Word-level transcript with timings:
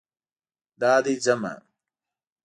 دا 0.81 0.93
دی 1.03 1.15
ځمه 1.25 1.53